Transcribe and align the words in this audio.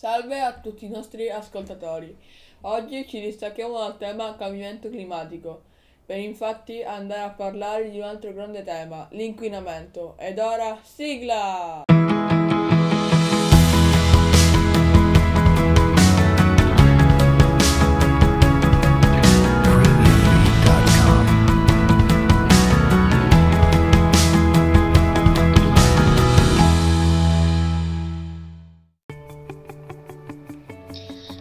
Salve 0.00 0.40
a 0.40 0.54
tutti 0.54 0.86
i 0.86 0.88
nostri 0.88 1.28
ascoltatori. 1.28 2.16
Oggi 2.62 3.06
ci 3.06 3.20
distacchiamo 3.20 3.76
dal 3.76 3.98
tema 3.98 4.34
cambiamento 4.34 4.88
climatico 4.88 5.64
per 6.06 6.16
infatti 6.16 6.82
andare 6.82 7.20
a 7.20 7.34
parlare 7.34 7.90
di 7.90 7.98
un 7.98 8.04
altro 8.04 8.32
grande 8.32 8.62
tema, 8.62 9.06
l'inquinamento. 9.10 10.16
Ed 10.16 10.38
ora 10.38 10.78
sigla! 10.82 11.84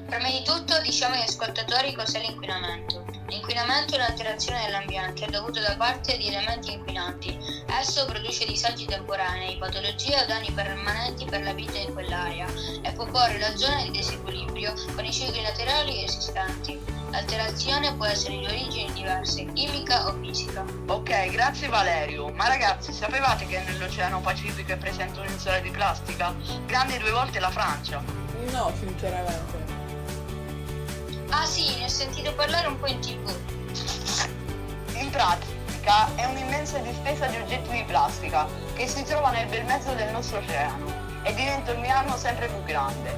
Prima 0.10 0.28
di 0.28 0.42
tutto 0.42 0.82
diciamo 0.82 1.14
agli 1.14 1.22
ascoltatori 1.22 1.94
cos'è 1.94 2.20
l'inquinamento. 2.20 3.06
L'inquinamento 3.28 3.94
è 3.94 3.98
un'alterazione 3.98 4.66
dell'ambiente 4.66 5.28
dovuta 5.28 5.62
da 5.62 5.76
parte 5.78 6.18
di 6.18 6.30
elementi 6.30 6.74
inquinanti. 6.74 7.38
Esso 7.80 8.08
produce 8.08 8.48
disagi 8.48 8.86
temporanei, 8.86 9.60
patologie 9.60 10.20
o 10.20 10.26
danni 10.26 10.52
permanenti 10.52 11.26
per 11.26 11.44
la 11.44 11.54
vita 11.54 11.78
in 11.78 11.94
quell'area 11.94 12.48
e 12.82 12.92
può 12.94 13.06
porre 13.06 13.38
la 13.38 13.56
zona 13.56 13.82
in 13.82 13.92
disequilibrio 13.92 14.74
con 14.96 15.06
i 15.06 15.14
cicli 15.14 15.44
naturali 15.44 16.04
esistenti. 16.04 16.80
L'alterazione 17.12 17.94
può 17.94 18.06
essere 18.06 18.40
di 18.40 18.46
origini 18.46 18.92
diverse, 18.94 19.46
chimica 19.54 20.08
o 20.08 20.18
fisica. 20.20 20.66
Ok, 20.88 21.30
grazie 21.30 21.68
Valerio. 21.68 22.30
Ma 22.30 22.48
ragazzi, 22.48 22.92
sapevate 22.92 23.46
che 23.46 23.60
nell'Oceano 23.60 24.22
Pacifico 24.22 24.72
è 24.72 24.78
presente 24.78 25.20
un'isola 25.20 25.60
di 25.60 25.70
plastica? 25.70 26.34
Grande 26.66 26.98
due 26.98 27.12
volte 27.12 27.40
la 27.40 27.52
Francia. 27.52 28.02
No, 28.52 28.74
sinceramente. 28.80 29.69
Ah 31.32 31.46
sì, 31.46 31.78
ne 31.78 31.86
ho 31.86 31.90
sentito 31.90 32.34
parlare 32.34 32.68
un 32.68 32.80
po' 32.80 32.88
in 32.88 33.00
tv. 33.00 33.30
In 34.96 35.10
pratica 35.12 36.10
è 36.16 36.26
un'immensa 36.26 36.80
distesa 36.80 37.28
di 37.28 37.38
oggetti 37.38 37.70
di 37.70 37.84
plastica 37.84 38.48
che 38.74 38.88
si 38.88 39.04
trova 39.04 39.30
nel 39.30 39.48
bel 39.48 39.64
mezzo 39.66 39.94
del 39.94 40.10
nostro 40.12 40.40
oceano 40.40 40.86
e 41.22 41.34
diventa 41.36 41.72
ogni 41.72 41.90
anno 41.92 42.18
sempre 42.18 42.48
più 42.48 42.64
grande. 42.64 43.16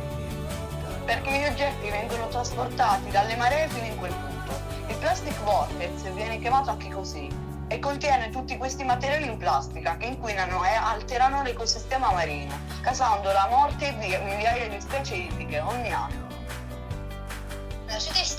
Perché 1.06 1.32
gli 1.32 1.46
oggetti 1.46 1.90
vengono 1.90 2.28
trasportati 2.28 3.10
dalle 3.12 3.38
maree 3.38 3.70
fino 3.70 3.86
in 3.86 3.98
quel 3.98 4.14
punto. 4.14 4.60
Il 4.88 4.98
plastic 4.98 5.40
vortex 5.44 6.12
viene 6.12 6.40
chiamato 6.40 6.72
anche 6.72 6.90
così 6.90 7.30
e 7.70 7.80
contiene 7.80 8.30
tutti 8.30 8.58
questi 8.58 8.84
materiali 8.84 9.26
in 9.26 9.38
plastica 9.38 9.96
che 9.96 10.08
inquinano 10.08 10.66
e 10.66 10.74
alterano 10.74 11.44
l'ecosistema 11.44 12.12
marino, 12.12 12.60
causando 12.82 13.32
la 13.32 13.48
morte 13.50 13.96
di 13.98 14.08
migliaia 14.08 14.68
di 14.68 14.82
specie 14.82 15.16
ittiche 15.16 15.62
ogni 15.62 15.94
anno. 15.94 16.31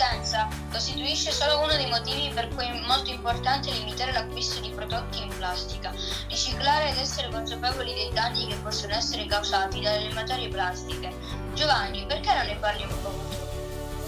Esistenza 0.03 0.49
costituisce 0.73 1.31
solo 1.31 1.61
uno 1.61 1.77
dei 1.77 1.87
motivi 1.87 2.33
per 2.35 2.49
cui 2.49 2.67
è 2.67 2.81
molto 2.87 3.11
importante 3.11 3.71
limitare 3.71 4.11
l'acquisto 4.11 4.59
di 4.59 4.71
prodotti 4.71 5.23
in 5.23 5.29
plastica, 5.29 5.93
riciclare 6.29 6.91
ed 6.91 6.99
essere 6.99 7.31
consapevoli 7.31 7.95
dei 7.95 8.11
danni 8.13 8.49
che 8.49 8.57
possono 8.57 8.95
essere 8.95 9.27
causati 9.27 9.81
dalle 9.81 10.13
materie 10.13 10.49
plastiche. 10.49 11.15
Giovanni, 11.55 12.05
perché 12.05 12.35
non 12.35 12.47
ne 12.47 12.57
parli 12.57 12.83
un 12.83 13.01
po' 13.01 13.11
tu? 13.11 13.37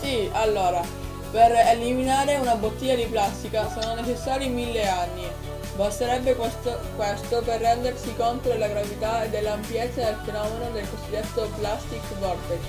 Sì, 0.01 0.29
allora, 0.33 0.83
per 1.31 1.53
eliminare 1.53 2.39
una 2.39 2.57
bottiglia 2.57 2.97
di 2.97 3.07
plastica 3.07 3.71
sono 3.71 3.95
necessari 3.95 4.49
mille 4.49 4.89
anni. 4.89 5.31
Basterebbe 5.77 6.35
questo, 6.35 6.77
questo 6.97 7.41
per 7.43 7.61
rendersi 7.61 8.13
conto 8.17 8.49
della 8.49 8.67
gravità 8.67 9.23
e 9.23 9.29
dell'ampiezza 9.29 10.03
del 10.03 10.19
fenomeno 10.25 10.71
del 10.71 10.91
cosiddetto 10.91 11.49
plastic 11.57 12.03
vortex. 12.19 12.63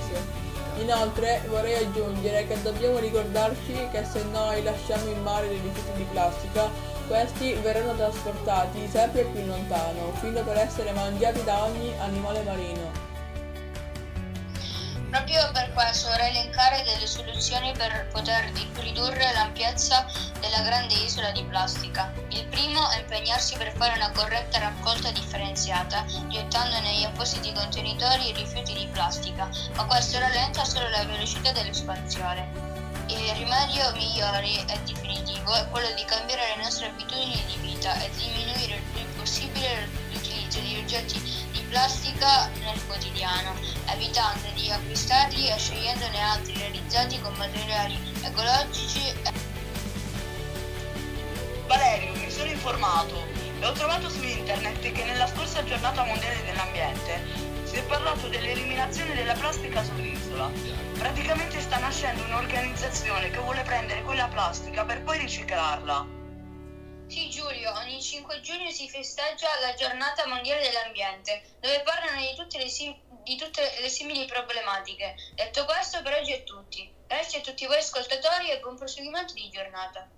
Inoltre 0.78 1.42
vorrei 1.48 1.84
aggiungere 1.84 2.46
che 2.46 2.60
dobbiamo 2.62 2.98
ricordarci 2.98 3.88
che 3.90 4.04
se 4.04 4.22
noi 4.24 4.62
lasciamo 4.62 5.08
in 5.08 5.22
mare 5.22 5.48
dei 5.48 5.60
rifiuti 5.60 5.92
di 5.96 6.06
plastica, 6.10 6.68
questi 7.06 7.54
verranno 7.54 7.94
trasportati 7.94 8.88
sempre 8.88 9.22
più 9.24 9.44
lontano, 9.46 10.12
fino 10.20 10.42
per 10.42 10.58
essere 10.58 10.92
mangiati 10.92 11.42
da 11.44 11.64
ogni 11.64 11.94
animale 11.98 12.42
marino. 12.42 13.04
Proprio 15.10 15.50
per 15.52 15.72
questo 15.72 16.08
vorrei 16.08 16.30
elencare 16.30 16.82
delle 16.82 17.06
soluzioni 17.06 17.72
per 17.72 18.08
poter 18.12 18.50
ridurre 18.80 19.32
l'ampiezza 19.32 20.04
della 20.40 20.60
grande 20.62 20.94
isola 20.94 21.30
di 21.30 21.44
plastica. 21.44 22.12
Il 22.30 22.44
primo 22.48 22.90
è 22.90 22.98
impegnarsi 22.98 23.56
per 23.56 23.72
fare 23.76 23.94
una 23.96 24.10
corretta 24.10 24.58
raccolta 24.58 25.10
differenziata, 25.12 25.45
gettando 25.56 26.78
negli 26.80 27.04
appositi 27.04 27.50
contenitori 27.52 28.28
i 28.28 28.32
rifiuti 28.34 28.74
di 28.74 28.86
plastica, 28.92 29.48
ma 29.74 29.86
questo 29.86 30.18
rallenta 30.18 30.64
solo 30.64 30.88
la 30.90 31.04
velocità 31.04 31.50
dell'espansione. 31.52 32.74
Il 33.08 33.34
rimedio 33.34 33.90
migliore 33.92 34.66
e 34.66 34.78
definitivo 34.84 35.54
è 35.54 35.66
quello 35.70 35.88
di 35.94 36.04
cambiare 36.04 36.56
le 36.56 36.62
nostre 36.62 36.88
abitudini 36.88 37.42
di 37.46 37.56
vita 37.62 37.98
e 38.02 38.10
diminuire 38.16 38.76
il 38.76 38.82
più 38.92 39.14
possibile 39.16 39.88
l'utilizzo 40.12 40.58
di 40.60 40.76
oggetti 40.76 41.20
di 41.52 41.60
plastica 41.70 42.48
nel 42.58 42.84
quotidiano, 42.86 43.54
evitando 43.86 44.48
di 44.54 44.70
acquistarli 44.70 45.48
e 45.48 45.56
scegliendone 45.56 46.20
altri 46.20 46.58
realizzati 46.58 47.18
con 47.20 47.32
materiali 47.34 47.96
ecologici 48.22 49.08
e 49.08 49.45
informato 53.66 53.66
e 53.66 53.68
ho 53.68 53.72
trovato 53.72 54.08
su 54.08 54.22
internet 54.22 54.92
che 54.92 55.04
nella 55.04 55.26
scorsa 55.26 55.64
giornata 55.64 56.04
mondiale 56.04 56.44
dell'ambiente 56.44 57.20
si 57.64 57.76
è 57.76 57.82
parlato 57.84 58.28
dell'eliminazione 58.28 59.14
della 59.14 59.34
plastica 59.34 59.82
sull'isola. 59.82 60.50
Praticamente 60.98 61.60
sta 61.60 61.78
nascendo 61.78 62.22
un'organizzazione 62.24 63.30
che 63.30 63.38
vuole 63.38 63.62
prendere 63.62 64.02
quella 64.02 64.28
plastica 64.28 64.84
per 64.84 65.02
poi 65.02 65.18
riciclarla. 65.18 66.14
Sì 67.08 67.28
Giulio, 67.30 67.72
ogni 67.72 68.00
5 68.00 68.40
giugno 68.40 68.70
si 68.70 68.88
festeggia 68.88 69.48
la 69.60 69.74
giornata 69.74 70.26
mondiale 70.26 70.62
dell'ambiente, 70.62 71.56
dove 71.60 71.82
parlano 71.82 72.20
di 72.20 72.34
tutte 72.36 72.58
le, 72.58 72.68
sim- 72.68 72.98
di 73.22 73.36
tutte 73.36 73.62
le 73.80 73.88
simili 73.88 74.26
problematiche. 74.26 75.14
Detto 75.34 75.64
questo 75.64 76.02
per 76.02 76.18
oggi 76.20 76.32
è 76.32 76.44
tutti. 76.44 76.88
Grazie 77.06 77.38
a 77.38 77.42
tutti 77.42 77.66
voi 77.66 77.78
ascoltatori 77.78 78.50
e 78.50 78.58
buon 78.58 78.76
proseguimento 78.76 79.34
di 79.34 79.48
giornata. 79.50 80.15